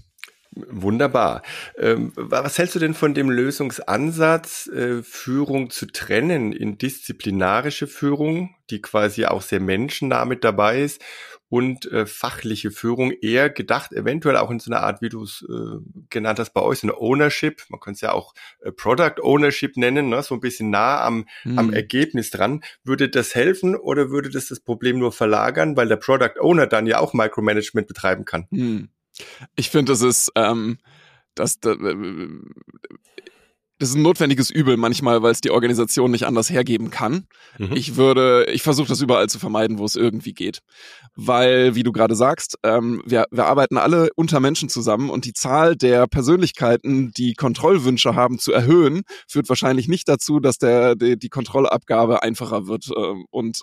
Wunderbar. 0.70 1.42
Ähm, 1.76 2.12
was 2.16 2.58
hältst 2.58 2.74
du 2.74 2.78
denn 2.78 2.94
von 2.94 3.14
dem 3.14 3.30
Lösungsansatz, 3.30 4.66
äh, 4.68 5.02
Führung 5.02 5.70
zu 5.70 5.86
trennen 5.86 6.52
in 6.52 6.78
disziplinarische 6.78 7.86
Führung, 7.86 8.54
die 8.70 8.82
quasi 8.82 9.26
auch 9.26 9.42
sehr 9.42 9.60
menschennah 9.60 10.24
mit 10.24 10.44
dabei 10.44 10.82
ist, 10.82 11.02
und 11.50 11.90
äh, 11.90 12.04
fachliche 12.04 12.70
Führung, 12.70 13.10
eher 13.10 13.48
gedacht, 13.48 13.92
eventuell 13.92 14.36
auch 14.36 14.50
in 14.50 14.60
so 14.60 14.70
einer 14.70 14.82
Art, 14.82 15.00
wie 15.00 15.08
du 15.08 15.22
es 15.22 15.46
äh, 15.48 15.78
genannt 16.10 16.38
hast 16.38 16.52
bei 16.52 16.60
euch, 16.60 16.80
so 16.80 16.86
eine 16.86 16.98
Ownership, 16.98 17.62
man 17.70 17.80
könnte 17.80 17.96
es 17.96 18.00
ja 18.02 18.12
auch 18.12 18.34
Product 18.76 19.22
Ownership 19.22 19.76
nennen, 19.76 20.10
ne? 20.10 20.22
so 20.22 20.34
ein 20.34 20.40
bisschen 20.40 20.68
nah 20.68 21.00
am, 21.00 21.26
hm. 21.42 21.58
am 21.58 21.72
Ergebnis 21.72 22.30
dran. 22.30 22.62
Würde 22.84 23.08
das 23.08 23.34
helfen 23.34 23.76
oder 23.76 24.10
würde 24.10 24.28
das 24.28 24.48
das 24.48 24.60
Problem 24.60 24.98
nur 24.98 25.12
verlagern, 25.12 25.76
weil 25.76 25.88
der 25.88 25.96
Product 25.96 26.38
Owner 26.38 26.66
dann 26.66 26.86
ja 26.86 26.98
auch 26.98 27.14
Micromanagement 27.14 27.86
betreiben 27.86 28.26
kann? 28.26 28.46
Hm. 28.50 28.90
Ich 29.56 29.70
finde, 29.70 29.92
das 29.92 30.02
ist, 30.02 30.30
ähm, 30.34 30.78
das, 31.34 31.60
das, 31.60 31.76
das 33.78 33.90
ist 33.90 33.94
ein 33.94 34.02
notwendiges 34.02 34.50
Übel 34.50 34.76
manchmal, 34.76 35.22
weil 35.22 35.30
es 35.30 35.40
die 35.40 35.50
Organisation 35.50 36.10
nicht 36.10 36.26
anders 36.26 36.50
hergeben 36.50 36.90
kann. 36.90 37.28
Mhm. 37.58 37.72
Ich 37.74 37.96
würde, 37.96 38.46
ich 38.52 38.62
versuche 38.62 38.88
das 38.88 39.00
überall 39.00 39.28
zu 39.28 39.38
vermeiden, 39.38 39.78
wo 39.78 39.84
es 39.84 39.94
irgendwie 39.94 40.32
geht. 40.32 40.60
Weil, 41.14 41.76
wie 41.76 41.84
du 41.84 41.92
gerade 41.92 42.16
sagst, 42.16 42.58
ähm, 42.64 43.02
wir, 43.06 43.26
wir 43.30 43.46
arbeiten 43.46 43.76
alle 43.76 44.08
unter 44.16 44.40
Menschen 44.40 44.68
zusammen 44.68 45.10
und 45.10 45.24
die 45.24 45.32
Zahl 45.32 45.76
der 45.76 46.08
Persönlichkeiten, 46.08 47.12
die 47.12 47.34
Kontrollwünsche 47.34 48.16
haben, 48.16 48.38
zu 48.40 48.52
erhöhen, 48.52 49.02
führt 49.28 49.48
wahrscheinlich 49.48 49.86
nicht 49.86 50.08
dazu, 50.08 50.40
dass 50.40 50.58
der, 50.58 50.96
die, 50.96 51.16
die 51.16 51.28
Kontrollabgabe 51.28 52.22
einfacher 52.22 52.66
wird. 52.66 52.88
Ähm, 52.96 53.26
und 53.30 53.62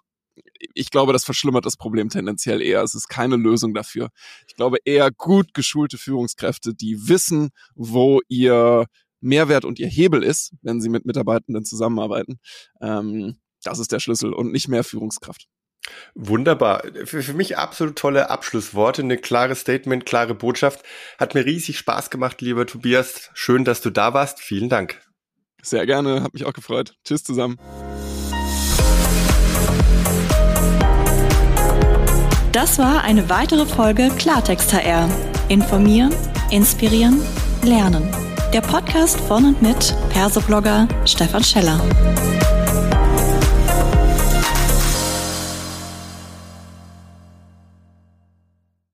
ich 0.74 0.90
glaube, 0.90 1.14
das 1.14 1.24
verschlimmert 1.26 1.66
das 1.66 1.78
Problem 1.78 2.10
tendenziell 2.10 2.62
eher. 2.62 2.82
Es 2.84 2.96
ist 2.96 3.08
keine 3.08 3.36
Lösung 3.36 3.74
dafür. 3.74 4.10
Ich 4.48 4.56
glaube 4.56 4.78
eher 4.86 5.12
gut 5.12 5.54
geschulte 5.54 5.98
Führungskräfte, 5.98 6.74
die 6.74 7.08
wissen, 7.08 7.50
wo 7.76 8.22
ihr 8.28 8.86
Mehrwert 9.22 9.66
und 9.66 9.80
ihr 9.80 9.88
Hebel 9.88 10.24
ist, 10.24 10.54
wenn 10.62 10.82
sie 10.82 10.90
mit 10.90 11.06
Mitarbeitenden 11.06 11.66
zusammenarbeiten. 11.66 12.40
Ähm, 12.82 13.38
Das 13.64 13.80
ist 13.80 13.92
der 13.92 14.00
Schlüssel 14.00 14.32
und 14.34 14.52
nicht 14.52 14.68
mehr 14.68 14.84
Führungskraft. 14.84 15.48
Wunderbar. 16.14 16.84
Für, 17.06 17.22
für 17.22 17.34
mich 17.34 17.58
absolut 17.58 17.96
tolle 17.96 18.30
Abschlussworte, 18.30 19.02
eine 19.02 19.18
klare 19.18 19.56
Statement, 19.56 20.06
klare 20.06 20.36
Botschaft. 20.36 20.84
Hat 21.18 21.34
mir 21.36 21.46
riesig 21.46 21.78
Spaß 21.78 22.10
gemacht, 22.10 22.42
lieber 22.42 22.66
Tobias. 22.66 23.30
Schön, 23.34 23.66
dass 23.66 23.82
du 23.82 23.90
da 23.90 24.14
warst. 24.14 24.40
Vielen 24.40 24.70
Dank. 24.70 25.02
Sehr 25.62 25.86
gerne, 25.86 26.22
hat 26.22 26.34
mich 26.34 26.46
auch 26.46 26.54
gefreut. 26.54 26.96
Tschüss 27.04 27.24
zusammen. 27.24 27.58
Das 32.56 32.80
war 32.80 33.04
eine 33.04 33.30
weitere 33.30 33.66
Folge 33.66 34.10
Klartext 34.18 34.74
HR. 34.74 35.10
Informieren, 35.50 36.16
inspirieren, 36.52 37.20
lernen. 37.66 38.08
Der 38.54 38.62
Podcast 38.62 39.20
von 39.20 39.44
und 39.44 39.62
mit 39.62 39.94
Persoblogger 40.10 40.88
Stefan 41.04 41.44
Scheller. 41.44 41.82